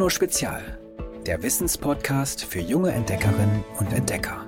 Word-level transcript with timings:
Bruno 0.00 0.08
Spezial, 0.08 0.78
der 1.26 1.42
Wissenspodcast 1.42 2.46
für 2.46 2.60
junge 2.60 2.90
Entdeckerinnen 2.90 3.62
und 3.78 3.92
Entdecker. 3.92 4.46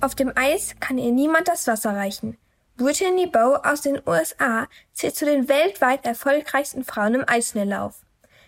Auf 0.00 0.14
dem 0.14 0.30
Eis 0.36 0.76
kann 0.78 0.98
ihr 0.98 1.10
niemand 1.10 1.48
das 1.48 1.66
Wasser 1.66 1.96
reichen. 1.96 2.38
Brittany 2.76 3.26
Bow 3.26 3.56
aus 3.64 3.80
den 3.80 4.00
USA 4.06 4.68
zählt 4.92 5.16
zu 5.16 5.24
den 5.24 5.48
weltweit 5.48 6.04
erfolgreichsten 6.04 6.84
Frauen 6.84 7.16
im 7.16 7.24
Eisschnelllauf. 7.28 7.96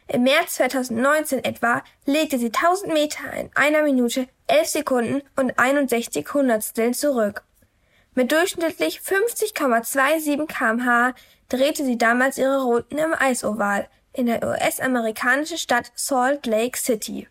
Im 0.06 0.22
März 0.22 0.54
2019 0.54 1.42
etwa 1.42 1.82
legte 2.06 2.38
sie 2.38 2.52
1000 2.54 2.92
Meter 2.92 3.32
in 3.32 3.50
einer 3.56 3.82
Minute 3.82 4.28
11 4.46 4.68
Sekunden 4.68 5.22
und 5.34 5.58
61 5.58 6.32
Hundertsteln 6.32 6.94
zurück. 6.94 7.42
Mit 8.18 8.32
durchschnittlich 8.32 8.98
50,27 8.98 10.48
kmh 10.48 11.14
drehte 11.48 11.84
sie 11.84 11.96
damals 11.96 12.36
ihre 12.36 12.64
Runden 12.64 12.98
im 12.98 13.14
Eisoval 13.16 13.88
in 14.12 14.26
der 14.26 14.42
US-amerikanischen 14.42 15.56
Stadt 15.56 15.92
Salt 15.94 16.44
Lake 16.44 16.76
City. 16.76 17.28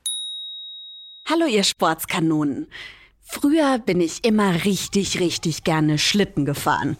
Hallo 1.29 1.45
ihr 1.45 1.65
Sportskanonen. 1.65 2.71
Früher 3.21 3.79
bin 3.79 3.99
ich 3.99 4.23
immer 4.23 4.63
richtig, 4.63 5.19
richtig 5.19 5.65
gerne 5.65 5.97
Schlitten 5.97 6.45
gefahren. 6.45 6.95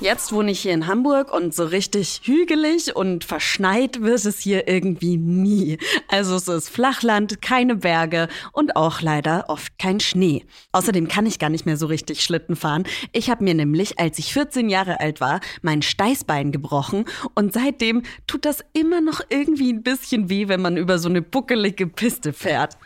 Jetzt 0.00 0.30
wohne 0.30 0.50
ich 0.50 0.60
hier 0.60 0.74
in 0.74 0.86
Hamburg 0.86 1.32
und 1.32 1.54
so 1.54 1.64
richtig 1.64 2.20
hügelig 2.24 2.94
und 2.94 3.24
verschneit 3.24 4.02
wird 4.02 4.26
es 4.26 4.40
hier 4.40 4.68
irgendwie 4.68 5.16
nie. 5.16 5.78
Also 6.08 6.36
es 6.36 6.48
ist 6.48 6.68
Flachland, 6.68 7.40
keine 7.40 7.76
Berge 7.76 8.28
und 8.52 8.76
auch 8.76 9.00
leider 9.00 9.46
oft 9.48 9.78
kein 9.78 9.98
Schnee. 9.98 10.44
Außerdem 10.72 11.08
kann 11.08 11.24
ich 11.24 11.38
gar 11.38 11.48
nicht 11.48 11.64
mehr 11.64 11.78
so 11.78 11.86
richtig 11.86 12.22
Schlitten 12.22 12.56
fahren. 12.56 12.84
Ich 13.12 13.30
habe 13.30 13.42
mir 13.42 13.54
nämlich, 13.54 13.98
als 13.98 14.18
ich 14.18 14.34
14 14.34 14.68
Jahre 14.68 15.00
alt 15.00 15.22
war, 15.22 15.40
mein 15.62 15.80
Steißbein 15.80 16.52
gebrochen 16.52 17.06
und 17.34 17.54
seitdem 17.54 18.02
tut 18.26 18.44
das 18.44 18.62
immer 18.74 19.00
noch 19.00 19.22
irgendwie 19.30 19.72
ein 19.72 19.82
bisschen 19.82 20.28
weh, 20.28 20.48
wenn 20.48 20.60
man 20.60 20.76
über 20.76 20.98
so 20.98 21.08
eine 21.08 21.22
buckelige 21.22 21.86
Piste 21.86 22.34
fährt. 22.34 22.76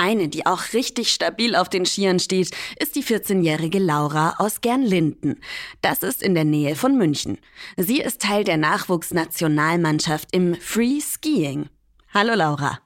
Eine, 0.00 0.28
die 0.28 0.46
auch 0.46 0.72
richtig 0.72 1.12
stabil 1.12 1.54
auf 1.54 1.68
den 1.68 1.84
Skiern 1.84 2.20
steht, 2.20 2.52
ist 2.78 2.96
die 2.96 3.04
14-jährige 3.04 3.78
Laura 3.78 4.36
aus 4.38 4.62
Gernlinden. 4.62 5.42
Das 5.82 6.02
ist 6.02 6.22
in 6.22 6.34
der 6.34 6.44
Nähe 6.44 6.74
von 6.74 6.96
München. 6.96 7.36
Sie 7.76 8.00
ist 8.00 8.22
Teil 8.22 8.44
der 8.44 8.56
Nachwuchsnationalmannschaft 8.56 10.34
im 10.34 10.54
Free 10.54 11.00
Skiing. 11.00 11.68
Hallo 12.14 12.34
Laura. 12.34 12.80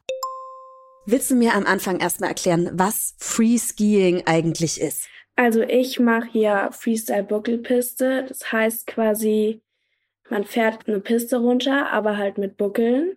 Willst 1.07 1.31
du 1.31 1.37
mir 1.37 1.55
am 1.55 1.67
Anfang 1.67 2.01
erstmal 2.01 2.31
erklären, 2.31 2.71
was 2.73 3.15
Free 3.19 3.59
Skiing 3.59 4.25
eigentlich 4.27 4.81
ist? 4.81 5.07
Also 5.37 5.63
ich 5.63 6.01
mache 6.01 6.27
hier 6.33 6.71
Freestyle 6.73 7.23
Buckelpiste. 7.23 8.25
Das 8.27 8.51
heißt 8.51 8.89
quasi, 8.89 9.63
man 10.31 10.43
fährt 10.43 10.89
eine 10.89 10.99
Piste 10.99 11.37
runter, 11.37 11.93
aber 11.93 12.17
halt 12.17 12.39
mit 12.39 12.57
Buckeln. 12.57 13.17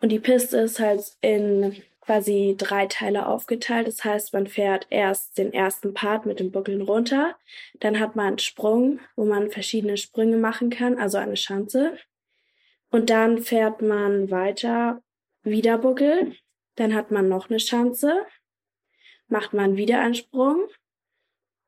Und 0.00 0.12
die 0.12 0.18
Piste 0.18 0.56
ist 0.60 0.80
halt 0.80 1.02
in 1.20 1.82
quasi 2.08 2.54
drei 2.56 2.86
Teile 2.86 3.26
aufgeteilt. 3.26 3.86
Das 3.86 4.02
heißt, 4.02 4.32
man 4.32 4.46
fährt 4.46 4.86
erst 4.88 5.36
den 5.36 5.52
ersten 5.52 5.92
Part 5.92 6.24
mit 6.24 6.40
dem 6.40 6.50
Buckeln 6.50 6.80
runter, 6.80 7.36
dann 7.80 8.00
hat 8.00 8.16
man 8.16 8.28
einen 8.28 8.38
Sprung, 8.38 9.00
wo 9.14 9.26
man 9.26 9.50
verschiedene 9.50 9.98
Sprünge 9.98 10.38
machen 10.38 10.70
kann, 10.70 10.98
also 10.98 11.18
eine 11.18 11.36
Schanze. 11.36 11.98
Und 12.90 13.10
dann 13.10 13.42
fährt 13.42 13.82
man 13.82 14.30
weiter, 14.30 15.02
wieder 15.42 15.76
Buckeln, 15.76 16.34
dann 16.76 16.94
hat 16.94 17.10
man 17.10 17.28
noch 17.28 17.50
eine 17.50 17.60
Schanze, 17.60 18.24
macht 19.26 19.52
man 19.52 19.76
wieder 19.76 20.00
einen 20.00 20.14
Sprung 20.14 20.66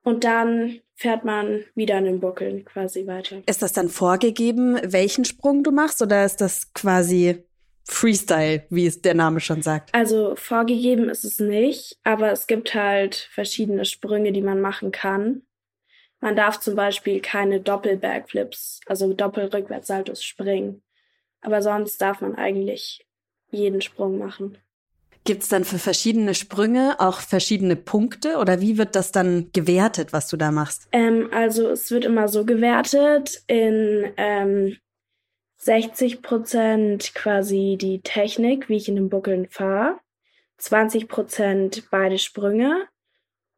und 0.04 0.24
dann 0.24 0.80
fährt 0.94 1.22
man 1.22 1.66
wieder 1.74 1.96
an 1.96 2.06
den 2.06 2.20
Buckeln 2.20 2.64
quasi 2.64 3.06
weiter. 3.06 3.42
Ist 3.44 3.60
das 3.60 3.74
dann 3.74 3.90
vorgegeben, 3.90 4.80
welchen 4.82 5.26
Sprung 5.26 5.62
du 5.62 5.70
machst 5.70 6.00
oder 6.00 6.24
ist 6.24 6.40
das 6.40 6.72
quasi 6.72 7.44
Freestyle, 7.90 8.64
wie 8.70 8.86
es 8.86 9.02
der 9.02 9.14
Name 9.14 9.40
schon 9.40 9.62
sagt. 9.62 9.94
Also 9.94 10.34
vorgegeben 10.36 11.08
ist 11.08 11.24
es 11.24 11.40
nicht, 11.40 11.98
aber 12.04 12.30
es 12.30 12.46
gibt 12.46 12.74
halt 12.74 13.28
verschiedene 13.32 13.84
Sprünge, 13.84 14.32
die 14.32 14.42
man 14.42 14.60
machen 14.60 14.92
kann. 14.92 15.42
Man 16.20 16.36
darf 16.36 16.60
zum 16.60 16.76
Beispiel 16.76 17.20
keine 17.20 17.60
Doppel-Backflips, 17.60 18.80
also 18.86 19.12
Doppel-Rückwärtssaltos 19.12 20.22
springen. 20.22 20.82
Aber 21.40 21.62
sonst 21.62 22.00
darf 22.00 22.20
man 22.20 22.34
eigentlich 22.36 23.06
jeden 23.50 23.80
Sprung 23.80 24.18
machen. 24.18 24.58
Gibt 25.24 25.42
es 25.42 25.48
dann 25.48 25.64
für 25.64 25.78
verschiedene 25.78 26.34
Sprünge 26.34 26.96
auch 26.98 27.20
verschiedene 27.20 27.76
Punkte 27.76 28.36
oder 28.36 28.60
wie 28.60 28.78
wird 28.78 28.96
das 28.96 29.12
dann 29.12 29.50
gewertet, 29.52 30.12
was 30.12 30.28
du 30.28 30.36
da 30.36 30.50
machst? 30.50 30.88
Ähm, 30.92 31.28
also 31.32 31.68
es 31.68 31.90
wird 31.90 32.04
immer 32.04 32.28
so 32.28 32.44
gewertet 32.44 33.42
in 33.46 34.12
ähm, 34.16 34.76
60 35.60 36.22
Prozent 36.22 37.14
quasi 37.14 37.76
die 37.78 38.00
Technik, 38.00 38.68
wie 38.68 38.76
ich 38.76 38.88
in 38.88 38.96
den 38.96 39.10
Buckeln 39.10 39.46
fahre, 39.46 39.98
20 40.56 41.06
Prozent 41.06 41.84
beide 41.90 42.18
Sprünge 42.18 42.86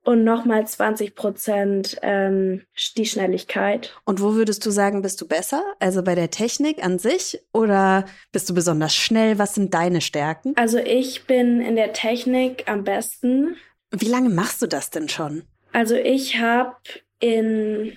und 0.04 0.24
nochmal 0.24 0.66
20 0.66 1.14
Prozent 1.14 1.98
ähm, 2.02 2.62
die 2.96 3.06
Schnelligkeit. 3.06 3.94
Und 4.04 4.20
wo 4.20 4.34
würdest 4.34 4.66
du 4.66 4.70
sagen, 4.70 5.02
bist 5.02 5.20
du 5.20 5.28
besser? 5.28 5.62
Also 5.78 6.02
bei 6.02 6.16
der 6.16 6.30
Technik 6.30 6.84
an 6.84 6.98
sich 6.98 7.40
oder 7.52 8.04
bist 8.32 8.50
du 8.50 8.54
besonders 8.54 8.96
schnell? 8.96 9.38
Was 9.38 9.54
sind 9.54 9.72
deine 9.72 10.00
Stärken? 10.00 10.54
Also 10.56 10.78
ich 10.78 11.26
bin 11.26 11.60
in 11.60 11.76
der 11.76 11.92
Technik 11.92 12.68
am 12.68 12.82
besten. 12.82 13.56
Wie 13.92 14.08
lange 14.08 14.28
machst 14.28 14.60
du 14.60 14.66
das 14.66 14.90
denn 14.90 15.08
schon? 15.08 15.44
Also 15.72 15.94
ich 15.94 16.38
habe 16.38 16.76
in 17.20 17.96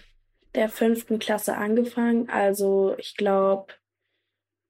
der 0.54 0.70
fünften 0.70 1.18
Klasse 1.18 1.58
angefangen. 1.58 2.30
Also 2.30 2.94
ich 3.00 3.18
glaube 3.18 3.74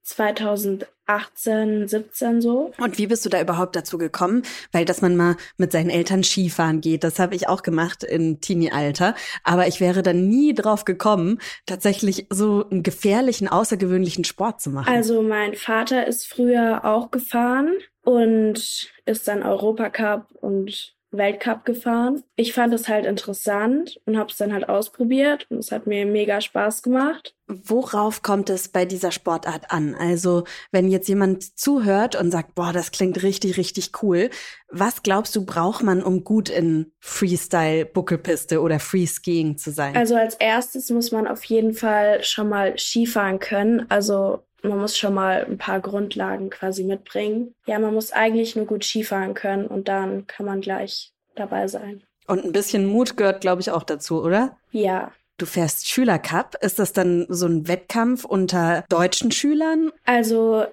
2018, 0.06 1.88
17 1.88 2.42
so. 2.42 2.72
Und 2.78 2.98
wie 2.98 3.08
bist 3.08 3.26
du 3.26 3.30
da 3.30 3.42
überhaupt 3.42 3.76
dazu 3.76 3.98
gekommen? 3.98 4.44
Weil, 4.72 4.86
dass 4.86 5.02
man 5.02 5.16
mal 5.16 5.36
mit 5.58 5.72
seinen 5.72 5.90
Eltern 5.90 6.24
Skifahren 6.24 6.80
geht, 6.80 7.04
das 7.04 7.18
habe 7.18 7.36
ich 7.36 7.48
auch 7.48 7.64
gemacht 7.64 8.04
in 8.04 8.40
Teenie-Alter. 8.40 9.16
Aber 9.44 9.68
ich 9.68 9.82
wäre 9.82 10.04
dann 10.04 10.28
nie 10.30 10.54
drauf 10.54 10.86
gekommen, 10.86 11.40
tatsächlich 11.66 12.28
so 12.30 12.66
einen 12.70 12.84
gefährlichen, 12.84 13.48
außergewöhnlichen 13.48 14.26
Sport 14.26 14.62
zu 14.62 14.70
machen. 14.70 14.94
Also 14.94 15.24
mein 15.24 15.56
Vater 15.56 16.06
ist 16.06 16.28
früher 16.28 16.86
auch 16.86 17.10
gefahren 17.10 17.74
und 18.04 18.92
ist 19.06 19.28
dann 19.28 19.42
Europacup 19.42 20.28
und 20.40 20.95
Weltcup 21.18 21.66
gefahren. 21.66 22.24
Ich 22.36 22.54
fand 22.54 22.74
es 22.74 22.88
halt 22.88 23.06
interessant 23.06 24.00
und 24.06 24.18
habe 24.18 24.30
es 24.32 24.38
dann 24.38 24.54
halt 24.54 24.70
ausprobiert 24.70 25.48
und 25.50 25.58
es 25.58 25.72
hat 25.72 25.88
mir 25.88 26.06
mega 26.06 26.42
Spaß 26.42 26.84
gemacht. 26.84 27.36
Worauf 27.48 28.24
kommt 28.24 28.50
es 28.50 28.70
bei 28.70 28.86
dieser 28.86 29.12
Sportart 29.12 29.72
an? 29.72 29.94
Also, 29.94 30.46
wenn 30.72 30.90
jetzt 30.90 31.08
jemand 31.08 31.58
zuhört 31.58 32.16
und 32.16 32.32
sagt, 32.32 32.56
boah, 32.56 32.74
das 32.74 32.92
klingt 32.92 33.22
richtig, 33.22 33.58
richtig 33.58 33.92
cool, 34.02 34.32
was 34.70 35.04
glaubst 35.04 35.36
du, 35.36 35.46
braucht 35.46 35.84
man, 35.84 36.02
um 36.02 36.24
gut 36.24 36.50
in 36.50 36.92
Freestyle, 37.00 37.86
Buckelpiste 37.86 38.62
oder 38.62 38.80
Freeskiing 38.80 39.58
zu 39.58 39.72
sein? 39.72 39.96
Also 39.96 40.16
als 40.16 40.36
erstes 40.36 40.90
muss 40.90 41.12
man 41.12 41.28
auf 41.28 41.44
jeden 41.44 41.74
Fall 41.74 42.24
schon 42.24 42.50
mal 42.50 42.78
Skifahren 42.78 43.40
können. 43.40 43.86
Also 43.90 44.40
man 44.64 44.80
muss 44.80 44.98
schon 44.98 45.14
mal 45.14 45.46
ein 45.46 45.58
paar 45.58 45.80
Grundlagen 45.80 46.50
quasi 46.50 46.84
mitbringen. 46.84 47.54
Ja, 47.68 47.80
man 47.80 47.94
muss 47.94 48.12
eigentlich 48.12 48.56
nur 48.56 48.66
gut 48.66 48.84
Skifahren 48.84 49.34
können 49.34 49.68
und 49.68 49.88
dann 49.88 50.28
kann 50.28 50.46
man 50.46 50.62
gleich 50.62 51.12
dabei 51.36 51.68
sein. 51.68 52.04
Und 52.28 52.44
ein 52.44 52.52
bisschen 52.52 52.86
Mut 52.86 53.18
gehört, 53.18 53.42
glaube 53.42 53.62
ich, 53.62 53.72
auch 53.72 53.84
dazu, 53.84 54.22
oder? 54.22 54.58
Ja. 54.72 55.12
Du 55.38 55.46
fährst 55.46 55.88
Schülercup. 55.88 56.56
Ist 56.62 56.80
das 56.80 56.94
dann 56.94 57.26
so 57.30 57.46
ein 57.46 57.68
Wettkampf 57.68 58.26
unter 58.26 58.86
deutschen 58.90 59.32
Schülern? 59.32 59.92
Also 60.06 60.66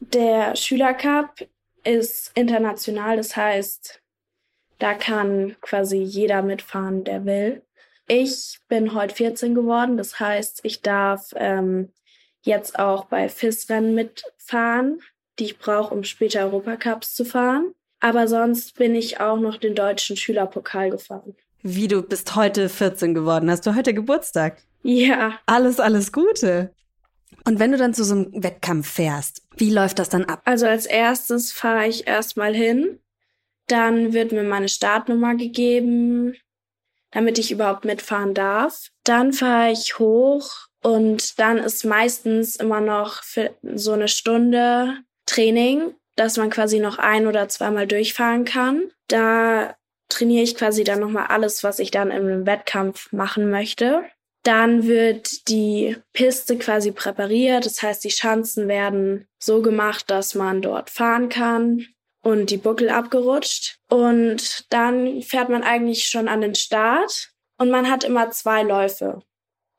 der 0.00 0.56
Schülercup 0.56 1.46
ist 1.84 2.32
international, 2.34 3.16
das 3.16 3.36
heißt, 3.36 4.00
da 4.78 4.94
kann 4.94 5.56
quasi 5.60 5.98
jeder 5.98 6.42
mitfahren, 6.42 7.04
der 7.04 7.24
will. 7.24 7.62
Ich 8.06 8.58
bin 8.68 8.94
heute 8.94 9.14
14 9.14 9.54
geworden, 9.54 9.96
das 9.96 10.18
heißt, 10.18 10.60
ich 10.64 10.82
darf 10.82 11.32
ähm, 11.36 11.92
jetzt 12.42 12.78
auch 12.78 13.06
bei 13.06 13.28
FIS-Rennen 13.28 13.94
mitfahren, 13.94 15.00
die 15.38 15.44
ich 15.44 15.58
brauche, 15.58 15.94
um 15.94 16.04
später 16.04 16.44
Europacups 16.44 17.14
zu 17.14 17.24
fahren. 17.24 17.74
Aber 18.00 18.28
sonst 18.28 18.76
bin 18.76 18.94
ich 18.94 19.20
auch 19.20 19.38
noch 19.38 19.56
den 19.56 19.74
deutschen 19.74 20.16
Schülerpokal 20.16 20.90
gefahren. 20.90 21.34
Wie 21.62 21.88
du 21.88 22.02
bist 22.02 22.36
heute 22.36 22.68
14 22.68 23.14
geworden. 23.14 23.50
Hast 23.50 23.66
du 23.66 23.74
heute 23.74 23.94
Geburtstag? 23.94 24.62
Ja. 24.82 25.38
Alles, 25.46 25.80
alles 25.80 26.12
Gute. 26.12 26.74
Und 27.46 27.58
wenn 27.58 27.72
du 27.72 27.78
dann 27.78 27.94
zu 27.94 28.04
so 28.04 28.14
einem 28.14 28.42
Wettkampf 28.42 28.90
fährst, 28.90 29.42
wie 29.56 29.70
läuft 29.70 29.98
das 29.98 30.08
dann 30.08 30.24
ab? 30.24 30.42
Also 30.44 30.66
als 30.66 30.86
erstes 30.86 31.52
fahre 31.52 31.88
ich 31.88 32.06
erstmal 32.06 32.54
hin. 32.54 33.00
Dann 33.66 34.12
wird 34.12 34.32
mir 34.32 34.42
meine 34.42 34.68
Startnummer 34.68 35.34
gegeben, 35.34 36.36
damit 37.10 37.38
ich 37.38 37.50
überhaupt 37.50 37.84
mitfahren 37.84 38.34
darf. 38.34 38.88
Dann 39.04 39.32
fahre 39.32 39.72
ich 39.72 39.98
hoch 39.98 40.50
und 40.82 41.38
dann 41.38 41.58
ist 41.58 41.84
meistens 41.84 42.56
immer 42.56 42.80
noch 42.80 43.22
für 43.22 43.54
so 43.62 43.92
eine 43.92 44.08
Stunde 44.08 44.98
Training, 45.26 45.94
dass 46.16 46.36
man 46.36 46.50
quasi 46.50 46.78
noch 46.78 46.98
ein 46.98 47.26
oder 47.26 47.48
zweimal 47.48 47.86
durchfahren 47.86 48.44
kann. 48.44 48.90
Da 49.08 49.76
trainiere 50.08 50.44
ich 50.44 50.56
quasi 50.56 50.84
dann 50.84 51.00
nochmal 51.00 51.26
alles, 51.28 51.64
was 51.64 51.78
ich 51.78 51.90
dann 51.90 52.10
im 52.10 52.46
Wettkampf 52.46 53.12
machen 53.12 53.50
möchte. 53.50 54.04
Dann 54.44 54.86
wird 54.86 55.48
die 55.48 55.96
Piste 56.12 56.58
quasi 56.58 56.92
präpariert. 56.92 57.64
Das 57.64 57.82
heißt, 57.82 58.04
die 58.04 58.10
Schanzen 58.10 58.68
werden 58.68 59.26
so 59.38 59.62
gemacht, 59.62 60.10
dass 60.10 60.34
man 60.34 60.60
dort 60.60 60.90
fahren 60.90 61.30
kann 61.30 61.86
und 62.22 62.50
die 62.50 62.58
Buckel 62.58 62.90
abgerutscht. 62.90 63.78
Und 63.88 64.66
dann 64.70 65.22
fährt 65.22 65.48
man 65.48 65.62
eigentlich 65.62 66.06
schon 66.06 66.28
an 66.28 66.42
den 66.42 66.54
Start 66.54 67.32
und 67.58 67.70
man 67.70 67.90
hat 67.90 68.04
immer 68.04 68.30
zwei 68.30 68.62
Läufe. 68.62 69.22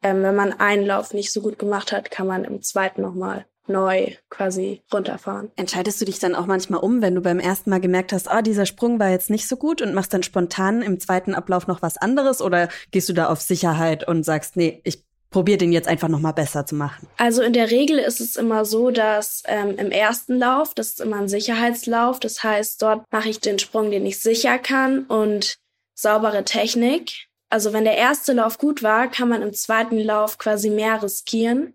Ähm, 0.03 0.23
wenn 0.23 0.35
man 0.35 0.53
einen 0.53 0.85
Lauf 0.85 1.13
nicht 1.13 1.31
so 1.31 1.41
gut 1.41 1.59
gemacht 1.59 1.91
hat, 1.91 2.11
kann 2.11 2.27
man 2.27 2.43
im 2.43 2.61
zweiten 2.61 3.01
nochmal 3.01 3.45
neu 3.67 4.15
quasi 4.29 4.81
runterfahren. 4.93 5.51
Entscheidest 5.55 5.99
du 6.01 6.05
dich 6.05 6.19
dann 6.19 6.35
auch 6.35 6.45
manchmal 6.45 6.79
um, 6.79 7.01
wenn 7.01 7.15
du 7.15 7.21
beim 7.21 7.39
ersten 7.39 7.69
Mal 7.69 7.79
gemerkt 7.79 8.13
hast, 8.13 8.29
ah, 8.29 8.41
dieser 8.41 8.65
Sprung 8.65 8.99
war 8.99 9.09
jetzt 9.09 9.29
nicht 9.29 9.47
so 9.47 9.57
gut 9.57 9.81
und 9.81 9.93
machst 9.93 10.13
dann 10.13 10.23
spontan 10.23 10.81
im 10.81 10.99
zweiten 10.99 11.33
Ablauf 11.33 11.67
noch 11.67 11.81
was 11.81 11.97
anderes 11.97 12.41
oder 12.41 12.69
gehst 12.91 13.09
du 13.09 13.13
da 13.13 13.27
auf 13.27 13.41
Sicherheit 13.41 14.07
und 14.07 14.23
sagst, 14.23 14.55
nee, 14.55 14.81
ich 14.83 15.03
probiere 15.35 15.57
den 15.57 15.73
jetzt 15.73 15.89
einfach 15.89 16.07
noch 16.07 16.21
mal 16.21 16.31
besser 16.31 16.65
zu 16.65 16.75
machen? 16.75 17.07
Also 17.17 17.41
in 17.41 17.51
der 17.51 17.69
Regel 17.69 17.99
ist 17.99 18.21
es 18.21 18.37
immer 18.37 18.63
so, 18.63 18.89
dass 18.89 19.43
ähm, 19.47 19.75
im 19.77 19.91
ersten 19.91 20.37
Lauf, 20.37 20.73
das 20.73 20.91
ist 20.91 21.01
immer 21.01 21.17
ein 21.17 21.27
Sicherheitslauf, 21.27 22.19
das 22.21 22.41
heißt, 22.41 22.81
dort 22.81 23.03
mache 23.11 23.27
ich 23.29 23.41
den 23.41 23.59
Sprung, 23.59 23.91
den 23.91 24.05
ich 24.05 24.21
sicher 24.21 24.57
kann 24.57 25.03
und 25.05 25.57
saubere 25.93 26.45
Technik. 26.45 27.27
Also 27.49 27.73
wenn 27.73 27.83
der 27.83 27.97
erste 27.97 28.33
Lauf 28.33 28.57
gut 28.57 28.81
war, 28.81 29.09
kann 29.09 29.29
man 29.29 29.41
im 29.41 29.53
zweiten 29.53 29.99
Lauf 29.99 30.37
quasi 30.37 30.69
mehr 30.69 31.01
riskieren. 31.03 31.73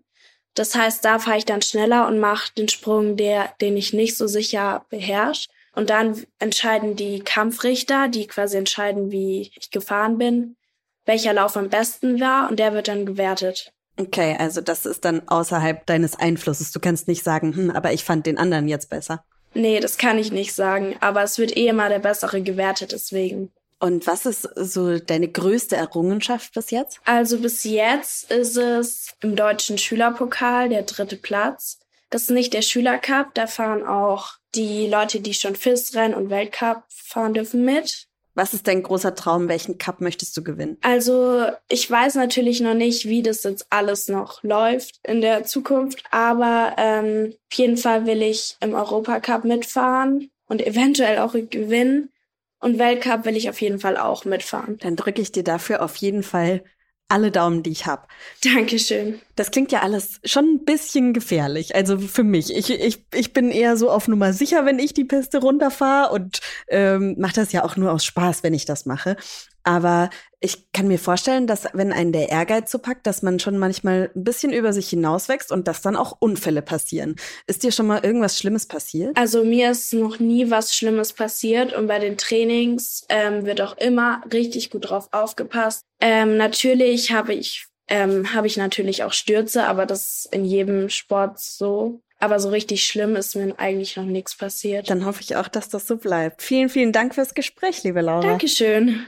Das 0.53 0.75
heißt, 0.75 1.05
da 1.05 1.19
fahre 1.19 1.37
ich 1.37 1.45
dann 1.45 1.61
schneller 1.61 2.07
und 2.07 2.19
mache 2.19 2.53
den 2.53 2.67
Sprung, 2.67 3.15
der, 3.15 3.53
den 3.61 3.77
ich 3.77 3.93
nicht 3.93 4.17
so 4.17 4.27
sicher 4.27 4.85
beherrsche. 4.89 5.49
Und 5.73 5.89
dann 5.89 6.25
entscheiden 6.39 6.97
die 6.97 7.21
Kampfrichter, 7.21 8.09
die 8.09 8.27
quasi 8.27 8.57
entscheiden, 8.57 9.11
wie 9.11 9.51
ich 9.55 9.71
gefahren 9.71 10.17
bin, 10.17 10.57
welcher 11.05 11.33
Lauf 11.33 11.55
am 11.55 11.69
besten 11.69 12.19
war 12.19 12.49
und 12.49 12.59
der 12.59 12.73
wird 12.73 12.89
dann 12.89 13.05
gewertet. 13.05 13.71
Okay, 13.97 14.35
also 14.37 14.61
das 14.61 14.85
ist 14.85 15.05
dann 15.05 15.27
außerhalb 15.27 15.85
deines 15.85 16.17
Einflusses. 16.17 16.71
Du 16.71 16.79
kannst 16.79 17.07
nicht 17.07 17.23
sagen, 17.23 17.55
hm, 17.55 17.71
aber 17.71 17.93
ich 17.93 18.03
fand 18.03 18.25
den 18.25 18.37
anderen 18.37 18.67
jetzt 18.67 18.89
besser. 18.89 19.23
Nee, 19.53 19.79
das 19.79 19.97
kann 19.97 20.17
ich 20.17 20.31
nicht 20.31 20.53
sagen, 20.53 20.95
aber 21.01 21.23
es 21.23 21.37
wird 21.37 21.55
eh 21.55 21.67
immer 21.67 21.89
der 21.89 21.99
bessere 21.99 22.41
gewertet, 22.41 22.93
deswegen. 22.93 23.51
Und 23.81 24.05
was 24.05 24.27
ist 24.27 24.47
so 24.55 24.99
deine 24.99 25.27
größte 25.27 25.75
Errungenschaft 25.75 26.53
bis 26.53 26.69
jetzt? 26.69 26.99
Also 27.03 27.39
bis 27.39 27.63
jetzt 27.63 28.31
ist 28.31 28.55
es 28.55 29.15
im 29.21 29.35
deutschen 29.35 29.79
Schülerpokal 29.79 30.69
der 30.69 30.83
dritte 30.83 31.15
Platz. 31.15 31.79
Das 32.11 32.23
ist 32.23 32.29
nicht 32.29 32.53
der 32.53 32.61
Schülercup, 32.61 33.33
da 33.33 33.47
fahren 33.47 33.83
auch 33.83 34.33
die 34.53 34.85
Leute, 34.85 35.19
die 35.19 35.33
schon 35.33 35.55
FIS-Rennen 35.55 36.13
und 36.13 36.29
Weltcup 36.29 36.83
fahren 36.89 37.33
dürfen 37.33 37.65
mit. 37.65 38.07
Was 38.35 38.53
ist 38.53 38.67
dein 38.67 38.83
großer 38.83 39.15
Traum? 39.15 39.49
Welchen 39.49 39.79
Cup 39.79 39.99
möchtest 39.99 40.37
du 40.37 40.43
gewinnen? 40.43 40.77
Also 40.81 41.47
ich 41.67 41.89
weiß 41.89 42.15
natürlich 42.15 42.61
noch 42.61 42.75
nicht, 42.75 43.05
wie 43.07 43.23
das 43.23 43.43
jetzt 43.43 43.65
alles 43.71 44.07
noch 44.09 44.43
läuft 44.43 44.99
in 45.03 45.21
der 45.21 45.43
Zukunft, 45.43 46.03
aber 46.11 46.75
ähm, 46.77 47.33
auf 47.51 47.57
jeden 47.57 47.77
Fall 47.77 48.05
will 48.05 48.21
ich 48.21 48.57
im 48.59 48.75
Europacup 48.75 49.43
mitfahren 49.43 50.29
und 50.45 50.65
eventuell 50.65 51.17
auch 51.17 51.33
gewinnen. 51.33 52.11
Und 52.61 52.77
Weltcup 52.79 53.25
will 53.25 53.35
ich 53.35 53.49
auf 53.49 53.59
jeden 53.59 53.79
Fall 53.79 53.97
auch 53.97 54.23
mitfahren. 54.23 54.77
Dann 54.77 54.95
drücke 54.95 55.21
ich 55.21 55.31
dir 55.31 55.43
dafür 55.43 55.83
auf 55.83 55.95
jeden 55.97 56.23
Fall 56.23 56.63
alle 57.11 57.29
Daumen, 57.29 57.61
die 57.61 57.71
ich 57.71 57.87
habe. 57.87 58.07
Dankeschön. 58.41 59.19
Das 59.35 59.51
klingt 59.51 59.71
ja 59.71 59.81
alles 59.81 60.21
schon 60.23 60.45
ein 60.45 60.63
bisschen 60.63 61.13
gefährlich. 61.13 61.75
Also 61.75 61.97
für 61.97 62.23
mich. 62.23 62.55
Ich, 62.55 62.69
ich, 62.69 63.05
ich 63.13 63.33
bin 63.33 63.51
eher 63.51 63.75
so 63.75 63.89
auf 63.89 64.07
Nummer 64.07 64.31
sicher, 64.31 64.65
wenn 64.65 64.79
ich 64.79 64.93
die 64.93 65.03
Piste 65.03 65.39
runterfahre 65.39 66.13
und 66.13 66.39
ähm, 66.69 67.15
mache 67.17 67.33
das 67.33 67.51
ja 67.51 67.65
auch 67.65 67.75
nur 67.75 67.91
aus 67.91 68.05
Spaß, 68.05 68.43
wenn 68.43 68.53
ich 68.53 68.63
das 68.63 68.85
mache. 68.85 69.17
Aber 69.63 70.09
ich 70.39 70.71
kann 70.71 70.87
mir 70.87 70.97
vorstellen, 70.97 71.45
dass 71.45 71.67
wenn 71.73 71.93
einen 71.93 72.11
der 72.11 72.29
Ehrgeiz 72.29 72.71
so 72.71 72.79
packt, 72.79 73.05
dass 73.05 73.21
man 73.21 73.39
schon 73.39 73.57
manchmal 73.57 74.11
ein 74.15 74.23
bisschen 74.23 74.51
über 74.51 74.73
sich 74.73 74.89
hinauswächst 74.89 75.51
und 75.51 75.67
dass 75.67 75.81
dann 75.81 75.95
auch 75.95 76.17
Unfälle 76.19 76.63
passieren. 76.63 77.15
Ist 77.45 77.61
dir 77.63 77.71
schon 77.71 77.87
mal 77.87 78.03
irgendwas 78.03 78.37
Schlimmes 78.39 78.65
passiert? 78.65 79.15
Also 79.15 79.43
mir 79.43 79.71
ist 79.71 79.93
noch 79.93 80.19
nie 80.19 80.49
was 80.49 80.75
Schlimmes 80.75 81.13
passiert 81.13 81.73
und 81.73 81.87
bei 81.87 81.99
den 81.99 82.17
Trainings 82.17 83.05
ähm, 83.09 83.45
wird 83.45 83.61
auch 83.61 83.77
immer 83.77 84.23
richtig 84.33 84.71
gut 84.71 84.89
drauf 84.89 85.09
aufgepasst. 85.11 85.85
Ähm, 85.99 86.37
natürlich 86.37 87.11
habe 87.11 87.33
ich 87.33 87.67
ähm, 87.87 88.33
habe 88.33 88.47
ich 88.47 88.57
natürlich 88.57 89.03
auch 89.03 89.11
Stürze, 89.11 89.65
aber 89.65 89.85
das 89.85 90.25
ist 90.25 90.33
in 90.33 90.45
jedem 90.45 90.89
Sport 90.89 91.39
so. 91.39 92.01
Aber 92.21 92.39
so 92.39 92.49
richtig 92.49 92.85
schlimm 92.85 93.15
ist 93.15 93.35
mir 93.35 93.55
eigentlich 93.57 93.97
noch 93.97 94.05
nichts 94.05 94.35
passiert. 94.35 94.91
Dann 94.91 95.05
hoffe 95.05 95.21
ich 95.21 95.35
auch, 95.35 95.47
dass 95.47 95.69
das 95.69 95.87
so 95.87 95.97
bleibt. 95.97 96.43
Vielen, 96.43 96.69
vielen 96.69 96.91
Dank 96.91 97.15
fürs 97.15 97.33
Gespräch, 97.33 97.81
liebe 97.83 98.01
Laura. 98.01 98.21
Dankeschön. 98.21 99.07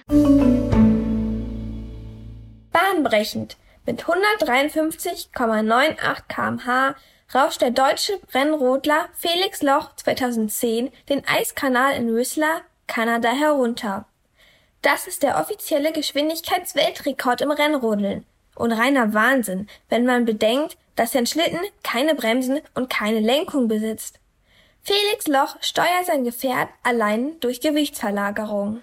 Bahnbrechend. 2.71 3.57
Mit 3.85 4.05
153,98 4.05 6.23
kmh 6.27 6.95
rauscht 7.35 7.61
der 7.61 7.69
deutsche 7.69 8.13
Rennrodler 8.33 9.09
Felix 9.13 9.61
Loch 9.61 9.95
2010 9.95 10.89
den 11.07 11.21
Eiskanal 11.27 11.95
in 11.95 12.15
Whistler, 12.15 12.61
Kanada 12.87 13.29
herunter. 13.29 14.07
Das 14.81 15.05
ist 15.05 15.21
der 15.21 15.39
offizielle 15.39 15.91
Geschwindigkeitsweltrekord 15.91 17.41
im 17.41 17.51
Rennrodeln. 17.51 18.25
Und 18.55 18.71
reiner 18.71 19.13
Wahnsinn, 19.13 19.67
wenn 19.89 20.05
man 20.05 20.25
bedenkt, 20.25 20.77
dass 20.95 21.11
sein 21.11 21.25
Schlitten 21.25 21.59
keine 21.83 22.15
Bremsen 22.15 22.61
und 22.75 22.89
keine 22.89 23.19
Lenkung 23.19 23.67
besitzt. 23.67 24.19
Felix 24.81 25.27
Loch 25.27 25.55
steuert 25.61 26.05
sein 26.05 26.23
Gefährt 26.23 26.69
allein 26.83 27.39
durch 27.39 27.61
Gewichtsverlagerung. 27.61 28.81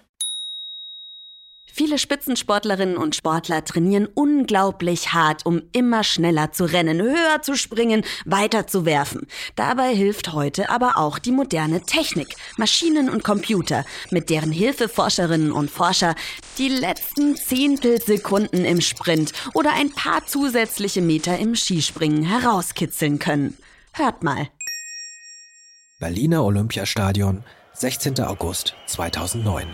Viele 1.73 1.97
Spitzensportlerinnen 1.97 2.97
und 2.97 3.15
Sportler 3.15 3.63
trainieren 3.63 4.07
unglaublich 4.13 5.13
hart, 5.13 5.45
um 5.45 5.61
immer 5.71 6.03
schneller 6.03 6.51
zu 6.51 6.65
rennen, 6.65 7.01
höher 7.01 7.41
zu 7.41 7.55
springen, 7.55 8.03
weiter 8.25 8.67
zu 8.67 8.85
werfen. 8.85 9.27
Dabei 9.55 9.95
hilft 9.95 10.33
heute 10.33 10.69
aber 10.69 10.97
auch 10.97 11.17
die 11.17 11.31
moderne 11.31 11.81
Technik, 11.81 12.35
Maschinen 12.57 13.09
und 13.09 13.23
Computer, 13.23 13.85
mit 14.09 14.29
deren 14.29 14.51
Hilfe 14.51 14.89
Forscherinnen 14.89 15.51
und 15.51 15.71
Forscher 15.71 16.15
die 16.57 16.69
letzten 16.69 17.35
Zehntelsekunden 17.37 18.65
im 18.65 18.81
Sprint 18.81 19.31
oder 19.53 19.71
ein 19.73 19.91
paar 19.91 20.25
zusätzliche 20.25 21.01
Meter 21.01 21.37
im 21.39 21.55
Skispringen 21.55 22.23
herauskitzeln 22.23 23.17
können. 23.17 23.57
Hört 23.93 24.23
mal. 24.23 24.49
Berliner 25.99 26.43
Olympiastadion, 26.43 27.43
16. 27.73 28.19
August 28.21 28.73
2009. 28.87 29.67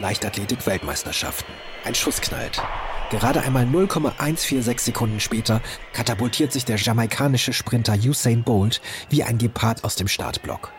Leichtathletik-Weltmeisterschaften. 0.00 1.52
Ein 1.84 1.94
Schuss 1.94 2.20
knallt. 2.20 2.62
Gerade 3.10 3.42
einmal 3.42 3.66
0,146 3.66 4.80
Sekunden 4.80 5.20
später 5.20 5.60
katapultiert 5.92 6.52
sich 6.52 6.64
der 6.64 6.76
jamaikanische 6.76 7.52
Sprinter 7.52 7.94
Usain 7.94 8.44
Bolt 8.44 8.80
wie 9.08 9.24
ein 9.24 9.38
Gepard 9.38 9.84
aus 9.84 9.96
dem 9.96 10.08
Startblock. 10.08 10.72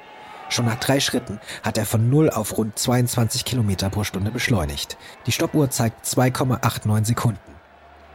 Schon 0.49 0.65
nach 0.65 0.79
drei 0.79 0.99
Schritten 0.99 1.39
hat 1.63 1.77
er 1.77 1.85
von 1.85 2.09
0 2.09 2.29
auf 2.29 2.57
rund 2.57 2.77
22 2.77 3.45
Kilometer 3.45 3.89
pro 3.89 4.03
Stunde 4.03 4.31
beschleunigt. 4.31 4.97
Die 5.25 5.31
Stoppuhr 5.31 5.69
zeigt 5.69 6.05
2,89 6.05 7.05
Sekunden. 7.05 7.39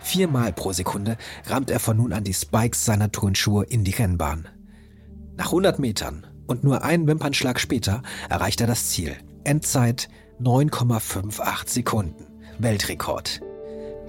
Viermal 0.00 0.52
pro 0.52 0.72
Sekunde 0.72 1.16
rammt 1.46 1.70
er 1.70 1.80
von 1.80 1.96
nun 1.96 2.12
an 2.12 2.25
die 2.25 2.34
Spikes 2.34 2.84
seiner 2.84 3.10
Turnschuhe 3.10 3.64
in 3.64 3.84
die 3.84 3.92
Rennbahn. 3.92 4.48
Nach 5.36 5.46
100 5.46 5.78
Metern 5.78 6.26
und 6.46 6.62
nur 6.62 6.82
einen 6.82 7.06
Wimpernschlag 7.06 7.58
später 7.58 8.02
erreicht 8.28 8.60
er 8.60 8.66
das 8.66 8.88
Ziel. 8.88 9.16
Endzeit 9.44 10.08
9,58 10.40 11.71
Sekunden. 11.71 12.26
Weltrekord. 12.59 13.40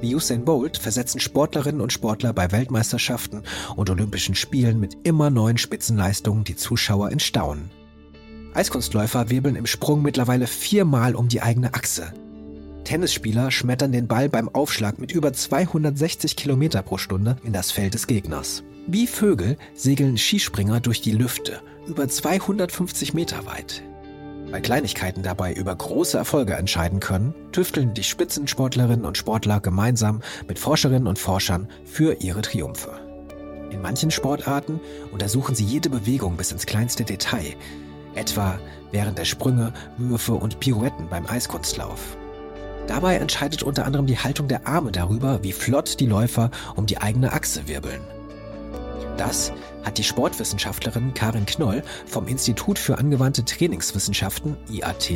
Wie 0.02 0.14
Usain 0.14 0.44
Bolt 0.44 0.78
versetzen 0.78 1.22
Sportlerinnen 1.22 1.80
und 1.80 1.94
Sportler 1.94 2.34
bei 2.34 2.52
Weltmeisterschaften 2.52 3.44
und 3.78 3.90
Olympischen 3.90 4.36
Spielen 4.36 4.78
mit 4.78 4.98
immer 5.04 5.30
neuen 5.30 5.58
Spitzenleistungen 5.58 6.44
die 6.44 6.58
Zuschauer 6.58 7.12
in 7.12 7.20
Staunen. 7.20 7.72
Eiskunstläufer 8.54 9.30
wirbeln 9.30 9.56
im 9.56 9.66
Sprung 9.66 10.02
mittlerweile 10.02 10.48
viermal 10.48 11.16
um 11.16 11.30
die 11.30 11.42
eigene 11.42 11.74
Achse. 11.74 12.14
Tennisspieler 12.84 13.50
schmettern 13.50 13.94
den 13.94 14.08
Ball 14.08 14.28
beim 14.28 14.50
Aufschlag 14.50 15.00
mit 15.00 15.14
über 15.14 15.32
260 15.32 16.36
Kilometer 16.36 16.82
pro 16.82 16.98
Stunde 16.98 17.38
in 17.44 17.54
das 17.54 17.72
Feld 17.72 17.94
des 17.94 18.06
Gegners. 18.06 18.64
Wie 18.86 19.08
Vögel 19.08 19.58
segeln 19.76 20.18
Skispringer 20.18 20.82
durch 20.82 21.02
die 21.02 21.12
Lüfte, 21.12 21.62
über 21.88 22.08
250 22.10 23.14
Meter 23.14 23.46
weit. 23.46 23.84
Weil 24.50 24.62
Kleinigkeiten 24.62 25.24
dabei 25.24 25.54
über 25.54 25.76
große 25.76 26.18
Erfolge 26.18 26.54
entscheiden 26.54 27.00
können, 27.00 27.36
tüfteln 27.52 27.94
die 27.94 28.04
Spitzensportlerinnen 28.04 29.06
und 29.06 29.18
Sportler 29.18 29.60
gemeinsam 29.60 30.22
mit 30.48 30.58
Forscherinnen 30.58 31.08
und 31.08 31.20
Forschern 31.20 31.68
für 31.84 32.22
ihre 32.22 32.42
Triumphe. 32.42 32.92
In 33.72 33.82
manchen 33.82 34.10
Sportarten 34.10 34.80
untersuchen 35.12 35.54
sie 35.54 35.66
jede 35.66 35.90
Bewegung 35.90 36.38
bis 36.38 36.54
ins 36.54 36.66
kleinste 36.66 37.04
Detail, 37.04 37.56
etwa 38.16 38.58
während 38.92 39.18
der 39.18 39.26
Sprünge, 39.26 39.74
Würfe 39.98 40.34
und 40.34 40.62
Pirouetten 40.62 41.10
beim 41.10 41.28
Eiskunstlauf. 41.28 42.18
Dabei 42.88 43.18
entscheidet 43.18 43.64
unter 43.64 43.86
anderem 43.86 44.06
die 44.06 44.18
Haltung 44.18 44.48
der 44.48 44.66
Arme 44.66 44.94
darüber, 44.94 45.44
wie 45.44 45.52
flott 45.52 46.00
die 46.00 46.06
Läufer 46.06 46.52
um 46.78 46.86
die 46.86 47.00
eigene 47.00 47.34
Achse 47.34 47.68
wirbeln. 47.68 48.00
Das 49.18 49.52
hat 49.84 49.98
die 49.98 50.04
Sportwissenschaftlerin 50.04 51.14
Karin 51.14 51.46
Knoll 51.46 51.84
vom 52.06 52.28
Institut 52.28 52.78
für 52.78 52.98
angewandte 52.98 53.44
Trainingswissenschaften 53.44 54.56
IAT 54.70 55.10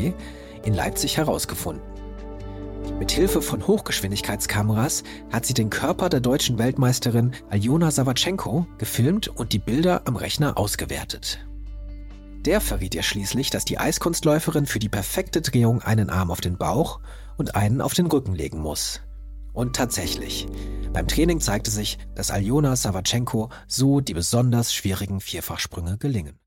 in 0.64 0.74
Leipzig 0.74 1.18
herausgefunden. 1.18 1.84
Mithilfe 2.98 3.42
von 3.42 3.66
Hochgeschwindigkeitskameras 3.66 5.04
hat 5.32 5.46
sie 5.46 5.54
den 5.54 5.70
Körper 5.70 6.10
der 6.10 6.20
deutschen 6.20 6.58
Weltmeisterin 6.58 7.34
Aljona 7.50 7.92
Savachenko 7.92 8.66
gefilmt 8.78 9.28
und 9.28 9.54
die 9.54 9.60
Bilder 9.60 10.02
am 10.06 10.16
Rechner 10.16 10.58
ausgewertet. 10.58 11.40
Der 12.46 12.60
verriet 12.60 12.96
ihr 12.96 13.04
schließlich, 13.04 13.52
dass 13.52 13.66
die 13.66 13.78
Eiskunstläuferin 13.78 14.66
für 14.66 14.80
die 14.80 14.90
perfekte 14.90 15.42
Drehung 15.42 15.84
einen 15.84 16.10
Arm 16.10 16.32
auf 16.32 16.42
den 16.42 16.58
Bauch 16.58 17.00
und 17.38 17.56
einen 17.56 17.82
auf 17.82 17.94
den 17.94 18.08
Rücken 18.08 18.34
legen 18.34 18.60
muss. 18.60 19.02
Und 19.54 19.76
tatsächlich, 19.76 20.48
beim 20.94 21.08
Training 21.08 21.40
zeigte 21.40 21.72
sich, 21.72 21.98
dass 22.16 22.32
Aljona 22.32 22.76
Savachenko 22.76 23.50
so 23.68 24.02
die 24.02 24.14
besonders 24.14 24.74
schwierigen 24.74 25.22
Vierfachsprünge 25.22 25.98
gelingen. 25.98 26.38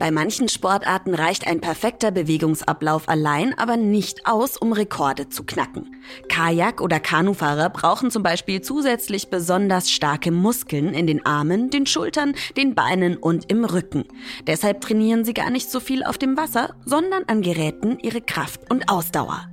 Bei 0.00 0.10
manchen 0.10 0.48
Sportarten 0.48 1.14
reicht 1.14 1.46
ein 1.46 1.60
perfekter 1.60 2.10
Bewegungsablauf 2.10 3.06
allein 3.06 3.52
aber 3.58 3.76
nicht 3.76 4.26
aus, 4.26 4.56
um 4.56 4.72
Rekorde 4.72 5.28
zu 5.28 5.44
knacken. 5.44 5.94
Kajak- 6.30 6.80
oder 6.80 7.00
Kanufahrer 7.00 7.68
brauchen 7.68 8.10
zum 8.10 8.22
Beispiel 8.22 8.62
zusätzlich 8.62 9.28
besonders 9.28 9.90
starke 9.90 10.30
Muskeln 10.30 10.94
in 10.94 11.06
den 11.06 11.26
Armen, 11.26 11.68
den 11.68 11.84
Schultern, 11.84 12.34
den 12.56 12.74
Beinen 12.74 13.18
und 13.18 13.52
im 13.52 13.66
Rücken. 13.66 14.04
Deshalb 14.46 14.80
trainieren 14.80 15.26
sie 15.26 15.34
gar 15.34 15.50
nicht 15.50 15.70
so 15.70 15.80
viel 15.80 16.02
auf 16.02 16.16
dem 16.16 16.34
Wasser, 16.38 16.74
sondern 16.86 17.24
an 17.24 17.42
Geräten 17.42 17.98
ihre 17.98 18.22
Kraft 18.22 18.70
und 18.70 18.88
Ausdauer. 18.88 19.49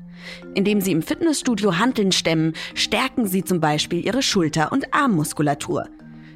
Indem 0.54 0.82
sie 0.82 0.92
im 0.92 1.02
Fitnessstudio 1.02 1.78
Hanteln 1.78 2.12
stemmen, 2.12 2.54
stärken 2.74 3.28
sie 3.28 3.44
zum 3.44 3.60
Beispiel 3.60 4.06
ihre 4.06 4.22
Schulter- 4.22 4.72
und 4.72 4.94
Armmuskulatur. 4.94 5.88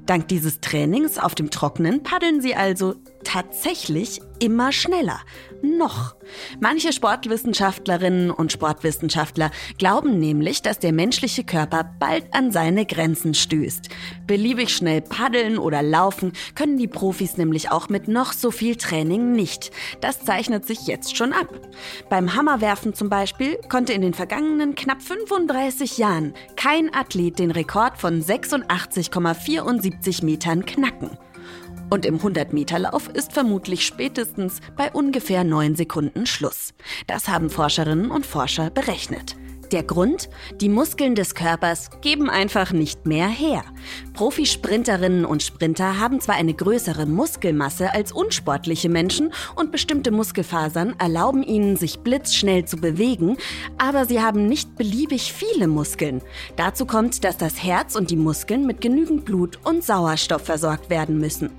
Dank 0.06 0.28
dieses 0.28 0.60
Trainings 0.60 1.18
auf 1.18 1.36
dem 1.36 1.52
Trockenen 1.52 2.04
paddeln 2.04 2.42
sie 2.42 2.56
also 2.56 2.96
tatsächlich 3.24 4.22
immer 4.40 4.72
schneller. 4.72 5.20
Noch. 5.62 6.16
Manche 6.60 6.92
Sportwissenschaftlerinnen 6.92 8.32
und 8.32 8.52
Sportwissenschaftler 8.52 9.52
glauben 9.78 10.18
nämlich, 10.18 10.64
dass 10.64 10.80
der 10.80 10.92
menschliche 10.92 11.44
Körper 11.44 11.92
bald 12.00 12.34
an 12.34 12.52
seine 12.52 12.86
Grenzen 12.86 13.36
stößt. 13.36 13.90
Beliebig 14.26 14.76
schnell 14.76 15.02
paddeln 15.02 15.60
oder 15.60 15.84
laufen 15.84 16.34
können 16.56 16.78
die 16.78 16.88
Profis 16.88 17.38
nämlich 17.38 17.70
auch 17.70 17.90
mit 17.90 18.08
noch 18.08 18.34
so 18.34 18.50
viel 18.50 18.76
Training 18.76 19.34
nicht. 19.34 19.72
Das 20.02 20.26
zeichnet 20.26 20.66
sich 20.66 20.88
jetzt 20.88 21.16
schon 21.16 21.34
ab. 21.34 21.48
Beim 22.10 22.36
Hammerwerfen 22.36 22.96
zum 22.96 23.10
Beispiel 23.10 23.60
konnte 23.70 23.94
in 23.94 24.02
den 24.02 24.16
vergangenen 24.16 24.74
knapp 24.74 25.04
35 25.04 26.00
Jahren 26.00 26.34
kein 26.56 26.92
Athlet 26.94 27.38
den 27.38 27.52
Rekord 27.52 28.00
von 28.00 28.24
86,74 28.24 30.26
Metern 30.26 30.66
knacken. 30.66 31.18
Und 31.92 32.06
im 32.06 32.20
100-Meter-Lauf 32.20 33.10
ist 33.10 33.34
vermutlich 33.34 33.86
spätestens 33.86 34.62
bei 34.78 34.90
ungefähr 34.94 35.44
9 35.44 35.76
Sekunden 35.76 36.26
Schluss. 36.26 36.74
Das 37.06 37.28
haben 37.28 37.50
Forscherinnen 37.50 38.10
und 38.10 38.26
Forscher 38.26 38.70
berechnet. 38.70 39.36
Der 39.74 39.84
Grund? 39.84 40.30
Die 40.60 40.70
Muskeln 40.70 41.16
des 41.16 41.36
Körpers 41.36 41.90
geben 42.02 42.30
einfach 42.30 42.72
nicht 42.72 43.06
mehr 43.06 43.28
her. 43.28 43.64
Profisprinterinnen 44.14 45.26
und 45.26 45.44
Sprinter 45.44 46.00
haben 46.00 46.22
zwar 46.22 46.36
eine 46.36 46.54
größere 46.54 47.06
Muskelmasse 47.06 47.94
als 47.94 48.14
unsportliche 48.14 48.90
Menschen 48.90 49.34
und 49.56 49.74
bestimmte 49.74 50.12
Muskelfasern 50.12 50.96
erlauben 50.98 51.44
ihnen, 51.44 51.76
sich 51.76 52.00
blitzschnell 52.00 52.66
zu 52.66 52.78
bewegen, 52.78 53.38
aber 53.78 54.06
sie 54.06 54.22
haben 54.22 54.46
nicht 54.46 54.76
beliebig 54.76 55.34
viele 55.34 55.68
Muskeln. 55.68 56.22
Dazu 56.56 56.86
kommt, 56.86 57.26
dass 57.26 57.38
das 57.38 57.62
Herz 57.64 57.96
und 57.96 58.12
die 58.12 58.18
Muskeln 58.18 58.66
mit 58.66 58.80
genügend 58.80 59.26
Blut 59.26 59.60
und 59.66 59.84
Sauerstoff 59.84 60.44
versorgt 60.44 60.90
werden 60.90 61.18
müssen. 61.18 61.50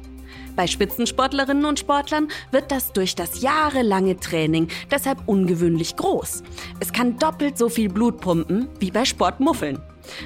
Bei 0.55 0.67
Spitzensportlerinnen 0.67 1.65
und 1.65 1.79
Sportlern 1.79 2.29
wird 2.51 2.71
das 2.71 2.93
durch 2.93 3.15
das 3.15 3.41
jahrelange 3.41 4.19
Training 4.19 4.69
deshalb 4.91 5.27
ungewöhnlich 5.27 5.97
groß. 5.97 6.43
Es 6.79 6.93
kann 6.93 7.19
doppelt 7.19 7.57
so 7.57 7.69
viel 7.69 7.89
Blut 7.89 8.21
pumpen 8.21 8.69
wie 8.79 8.91
bei 8.91 9.05
Sportmuffeln. 9.05 9.81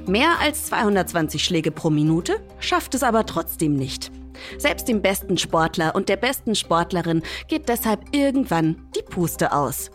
Mehr 0.06 0.40
als 0.40 0.66
220 0.66 1.44
Schläge 1.44 1.70
pro 1.70 1.90
Minute 1.90 2.40
schafft 2.58 2.94
es 2.94 3.02
aber 3.02 3.24
trotzdem 3.26 3.74
nicht. 3.76 4.10
Selbst 4.58 4.88
dem 4.88 5.00
besten 5.00 5.38
Sportler 5.38 5.94
und 5.94 6.08
der 6.08 6.16
besten 6.16 6.54
Sportlerin 6.54 7.22
geht 7.48 7.68
deshalb 7.68 8.00
irgendwann 8.12 8.88
die 8.96 9.02
Puste 9.02 9.52
aus. 9.52 9.90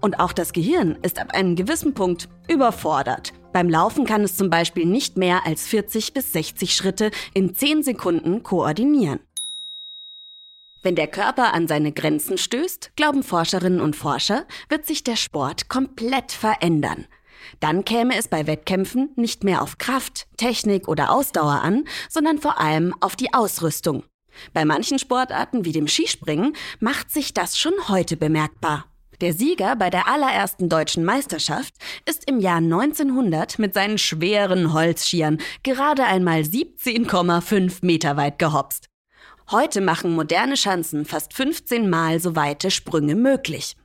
Und 0.00 0.18
auch 0.20 0.32
das 0.32 0.52
Gehirn 0.52 0.98
ist 1.02 1.20
ab 1.20 1.34
einem 1.34 1.56
gewissen 1.56 1.94
Punkt 1.94 2.28
überfordert. 2.48 3.32
Beim 3.52 3.68
Laufen 3.68 4.04
kann 4.04 4.22
es 4.22 4.36
zum 4.36 4.50
Beispiel 4.50 4.86
nicht 4.86 5.16
mehr 5.16 5.46
als 5.46 5.66
40 5.66 6.12
bis 6.12 6.32
60 6.32 6.74
Schritte 6.74 7.10
in 7.32 7.54
10 7.54 7.82
Sekunden 7.82 8.42
koordinieren. 8.42 9.20
Wenn 10.82 10.94
der 10.94 11.08
Körper 11.08 11.54
an 11.54 11.66
seine 11.66 11.92
Grenzen 11.92 12.38
stößt, 12.38 12.92
glauben 12.94 13.22
Forscherinnen 13.22 13.80
und 13.80 13.96
Forscher, 13.96 14.46
wird 14.68 14.86
sich 14.86 15.02
der 15.02 15.16
Sport 15.16 15.68
komplett 15.68 16.30
verändern. 16.30 17.06
Dann 17.60 17.84
käme 17.84 18.16
es 18.16 18.28
bei 18.28 18.46
Wettkämpfen 18.46 19.10
nicht 19.16 19.42
mehr 19.42 19.62
auf 19.62 19.78
Kraft, 19.78 20.28
Technik 20.36 20.86
oder 20.86 21.10
Ausdauer 21.10 21.62
an, 21.62 21.84
sondern 22.08 22.38
vor 22.38 22.60
allem 22.60 22.94
auf 23.00 23.16
die 23.16 23.34
Ausrüstung. 23.34 24.04
Bei 24.52 24.64
manchen 24.64 25.00
Sportarten 25.00 25.64
wie 25.64 25.72
dem 25.72 25.88
Skispringen 25.88 26.54
macht 26.78 27.10
sich 27.10 27.34
das 27.34 27.58
schon 27.58 27.74
heute 27.88 28.16
bemerkbar. 28.16 28.84
Der 29.20 29.32
Sieger 29.32 29.74
bei 29.74 29.90
der 29.90 30.06
allerersten 30.06 30.68
deutschen 30.68 31.04
Meisterschaft 31.04 31.74
ist 32.08 32.28
im 32.30 32.38
Jahr 32.38 32.58
1900 32.58 33.58
mit 33.58 33.74
seinen 33.74 33.98
schweren 33.98 34.72
Holzskiern 34.72 35.38
gerade 35.64 36.04
einmal 36.04 36.42
17,5 36.42 37.78
Meter 37.84 38.16
weit 38.16 38.38
gehopst. 38.38 38.87
Heute 39.50 39.80
machen 39.80 40.14
moderne 40.14 40.58
Schanzen 40.58 41.06
fast 41.06 41.32
15 41.32 41.88
Mal 41.88 42.20
so 42.20 42.36
weite 42.36 42.70
Sprünge 42.70 43.14
möglich. 43.14 43.76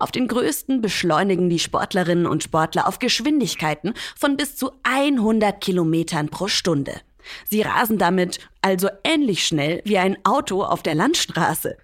Auf 0.00 0.10
den 0.10 0.26
größten 0.26 0.80
beschleunigen 0.80 1.48
die 1.48 1.60
Sportlerinnen 1.60 2.26
und 2.26 2.42
Sportler 2.42 2.88
auf 2.88 2.98
Geschwindigkeiten 2.98 3.94
von 4.18 4.36
bis 4.36 4.56
zu 4.56 4.72
100 4.82 5.60
Kilometern 5.60 6.28
pro 6.28 6.48
Stunde. 6.48 7.00
Sie 7.48 7.62
rasen 7.62 7.98
damit 7.98 8.40
also 8.62 8.88
ähnlich 9.04 9.46
schnell 9.46 9.80
wie 9.84 9.98
ein 9.98 10.18
Auto 10.24 10.64
auf 10.64 10.82
der 10.82 10.96
Landstraße. 10.96 11.76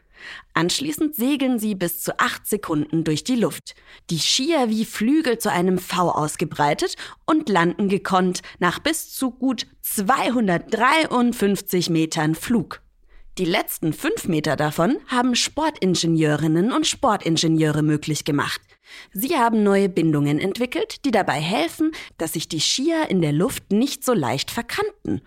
Anschließend 0.55 1.15
segeln 1.15 1.61
sie 1.61 1.77
bis 1.77 2.01
zu 2.01 2.19
acht 2.19 2.45
Sekunden 2.45 3.05
durch 3.05 3.23
die 3.23 3.37
Luft. 3.37 3.77
Die 4.11 4.19
Skier 4.19 4.69
wie 4.69 4.85
Flügel 4.85 5.39
zu 5.39 5.53
einem 5.53 5.79
V 5.79 6.11
ausgebreitet 6.11 6.97
und 7.25 7.49
landen 7.49 7.89
gekonnt 7.89 8.43
nach 8.59 8.81
bis 8.81 9.15
zu 9.15 9.31
gut 9.31 9.69
253 9.83 11.89
Metern 11.89 12.35
Flug. 12.35 12.81
Die 13.39 13.45
letzten 13.45 13.93
fünf 13.93 14.27
Meter 14.27 14.57
davon 14.57 14.97
haben 15.07 15.37
Sportingenieurinnen 15.37 16.73
und 16.73 16.89
Sportingenieure 16.89 17.85
möglich 17.85 18.25
gemacht. 18.25 18.61
Sie 19.13 19.37
haben 19.37 19.63
neue 19.63 19.89
Bindungen 19.89 20.41
entwickelt, 20.41 21.05
die 21.05 21.13
dabei 21.13 21.41
helfen, 21.41 21.93
dass 22.17 22.33
sich 22.33 22.49
die 22.49 22.59
Skier 22.61 23.09
in 23.09 23.23
der 23.23 23.33
Luft 23.33 23.71
nicht 23.71 24.05
so 24.05 24.13
leicht 24.13 24.51
verkanten. 24.51 25.21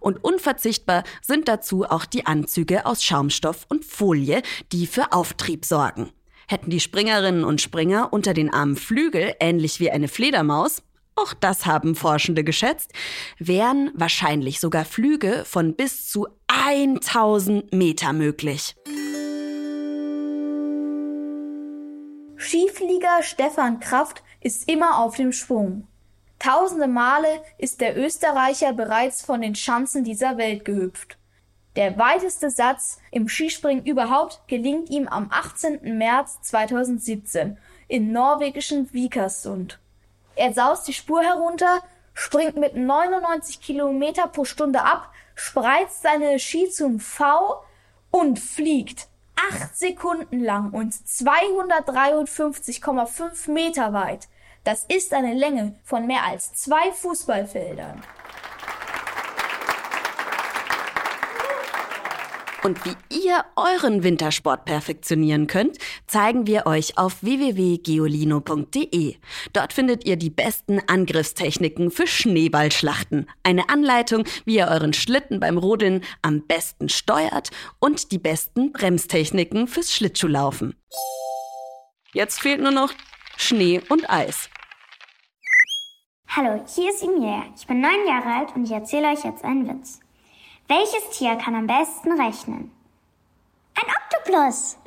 Und 0.00 0.24
unverzichtbar 0.24 1.04
sind 1.20 1.46
dazu 1.46 1.84
auch 1.84 2.06
die 2.06 2.24
Anzüge 2.24 2.86
aus 2.86 3.04
Schaumstoff 3.04 3.66
und 3.68 3.84
Folie, 3.84 4.40
die 4.72 4.86
für 4.86 5.12
Auftrieb 5.12 5.66
sorgen. 5.66 6.08
Hätten 6.48 6.70
die 6.70 6.80
Springerinnen 6.80 7.44
und 7.44 7.60
Springer 7.60 8.14
unter 8.14 8.32
den 8.32 8.50
Armen 8.50 8.76
Flügel, 8.76 9.34
ähnlich 9.40 9.78
wie 9.78 9.90
eine 9.90 10.08
Fledermaus, 10.08 10.82
auch 11.18 11.34
das 11.34 11.66
haben 11.66 11.94
Forschende 11.94 12.44
geschätzt, 12.44 12.92
wären 13.38 13.90
wahrscheinlich 13.94 14.60
sogar 14.60 14.84
Flüge 14.84 15.44
von 15.44 15.74
bis 15.74 16.08
zu 16.08 16.28
1000 16.48 17.72
Meter 17.72 18.12
möglich. 18.12 18.74
Skiflieger 22.36 23.22
Stefan 23.22 23.80
Kraft 23.80 24.22
ist 24.40 24.68
immer 24.68 24.98
auf 24.98 25.16
dem 25.16 25.32
Schwung. 25.32 25.88
Tausende 26.38 26.86
Male 26.86 27.42
ist 27.58 27.80
der 27.80 27.98
Österreicher 27.98 28.72
bereits 28.72 29.22
von 29.22 29.40
den 29.40 29.56
Schanzen 29.56 30.04
dieser 30.04 30.36
Welt 30.38 30.64
gehüpft. 30.64 31.18
Der 31.74 31.98
weiteste 31.98 32.50
Satz 32.50 32.98
im 33.10 33.28
Skispringen 33.28 33.84
überhaupt 33.84 34.40
gelingt 34.46 34.88
ihm 34.90 35.08
am 35.08 35.28
18. 35.30 35.98
März 35.98 36.40
2017 36.42 37.58
im 37.88 38.12
norwegischen 38.12 38.92
Vikersund. 38.92 39.80
Er 40.38 40.52
saust 40.52 40.86
die 40.86 40.92
Spur 40.92 41.22
herunter, 41.22 41.82
springt 42.14 42.56
mit 42.56 42.76
99 42.76 43.60
Kilometer 43.60 44.28
pro 44.28 44.44
Stunde 44.44 44.82
ab, 44.82 45.10
spreizt 45.34 46.02
seine 46.02 46.38
Ski 46.38 46.70
zum 46.70 47.00
V 47.00 47.60
und 48.12 48.38
fliegt 48.38 49.08
acht 49.34 49.76
Sekunden 49.76 50.38
lang 50.38 50.70
und 50.70 50.94
253,5 50.94 53.50
Meter 53.50 53.92
weit. 53.92 54.28
Das 54.62 54.84
ist 54.84 55.12
eine 55.12 55.34
Länge 55.34 55.74
von 55.82 56.06
mehr 56.06 56.22
als 56.22 56.54
zwei 56.54 56.92
Fußballfeldern. 56.92 58.00
Und 62.64 62.84
wie 62.84 62.96
ihr 63.14 63.44
euren 63.54 64.02
Wintersport 64.02 64.64
perfektionieren 64.64 65.46
könnt, 65.46 65.78
zeigen 66.06 66.48
wir 66.48 66.66
euch 66.66 66.98
auf 66.98 67.22
www.geolino.de. 67.22 69.16
Dort 69.52 69.72
findet 69.72 70.04
ihr 70.04 70.16
die 70.16 70.30
besten 70.30 70.80
Angriffstechniken 70.86 71.92
für 71.92 72.08
Schneeballschlachten, 72.08 73.30
eine 73.44 73.68
Anleitung, 73.68 74.24
wie 74.44 74.56
ihr 74.56 74.66
euren 74.68 74.92
Schlitten 74.92 75.38
beim 75.38 75.56
Rodeln 75.56 76.02
am 76.22 76.42
besten 76.46 76.88
steuert 76.88 77.50
und 77.78 78.10
die 78.10 78.18
besten 78.18 78.72
Bremstechniken 78.72 79.68
fürs 79.68 79.94
Schlittschuhlaufen. 79.94 80.74
Jetzt 82.12 82.40
fehlt 82.40 82.60
nur 82.60 82.72
noch 82.72 82.92
Schnee 83.36 83.80
und 83.88 84.10
Eis. 84.10 84.50
Hallo, 86.28 86.64
hier 86.74 86.90
ist 86.90 87.02
Emilia. 87.04 87.44
Ich 87.56 87.66
bin 87.66 87.80
neun 87.80 88.06
Jahre 88.06 88.40
alt 88.40 88.56
und 88.56 88.64
ich 88.64 88.72
erzähle 88.72 89.08
euch 89.08 89.24
jetzt 89.24 89.44
einen 89.44 89.68
Witz. 89.68 90.00
Welches 90.68 91.10
Tier 91.16 91.36
kann 91.36 91.54
am 91.54 91.66
besten 91.66 92.20
rechnen? 92.20 92.70
Ein 93.74 93.86
Oktopus. 93.86 94.76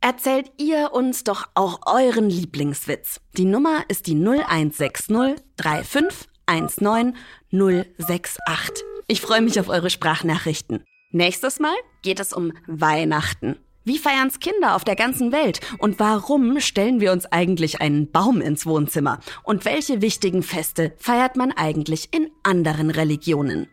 Erzählt 0.00 0.50
ihr 0.56 0.90
uns 0.92 1.22
doch 1.22 1.48
auch 1.54 1.78
euren 1.86 2.28
Lieblingswitz. 2.28 3.20
Die 3.36 3.44
Nummer 3.44 3.84
ist 3.86 4.08
die 4.08 4.16
0160 4.16 5.40
3519 5.56 7.16
068. 7.52 8.84
Ich 9.06 9.20
freue 9.20 9.42
mich 9.42 9.60
auf 9.60 9.68
eure 9.68 9.90
Sprachnachrichten. 9.90 10.84
Nächstes 11.12 11.60
Mal 11.60 11.76
geht 12.02 12.18
es 12.18 12.32
um 12.32 12.52
Weihnachten. 12.66 13.56
Wie 13.84 13.98
feiern's 13.98 14.40
Kinder 14.40 14.76
auf 14.76 14.84
der 14.84 14.94
ganzen 14.94 15.32
Welt? 15.32 15.60
Und 15.78 15.98
warum 15.98 16.60
stellen 16.60 17.00
wir 17.00 17.12
uns 17.12 17.24
eigentlich 17.26 17.80
einen 17.80 18.10
Baum 18.10 18.42
ins 18.42 18.66
Wohnzimmer? 18.66 19.20
Und 19.42 19.64
welche 19.64 20.02
wichtigen 20.02 20.42
Feste 20.42 20.92
feiert 20.98 21.36
man 21.36 21.52
eigentlich 21.52 22.08
in 22.12 22.30
anderen 22.42 22.90
Religionen? 22.90 23.68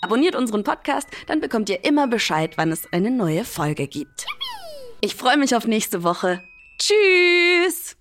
Abonniert 0.00 0.34
unseren 0.34 0.64
Podcast, 0.64 1.08
dann 1.28 1.40
bekommt 1.40 1.70
ihr 1.70 1.84
immer 1.84 2.08
Bescheid, 2.08 2.54
wann 2.56 2.72
es 2.72 2.92
eine 2.92 3.10
neue 3.10 3.44
Folge 3.44 3.86
gibt. 3.86 4.26
Ich 5.00 5.14
freue 5.14 5.38
mich 5.38 5.54
auf 5.54 5.66
nächste 5.66 6.02
Woche. 6.02 6.42
Tschüss! 6.78 7.96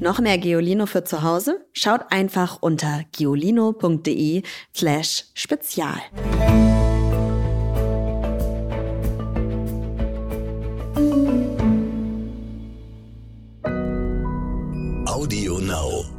Noch 0.00 0.18
mehr 0.18 0.38
Geolino 0.38 0.86
für 0.86 1.04
zu 1.04 1.22
Hause? 1.22 1.64
Schaut 1.72 2.10
einfach 2.10 2.58
unter 2.60 3.04
geolino.de 3.12 4.42
slash 4.74 5.24
spezial. 5.34 6.00
Now. 15.68 16.17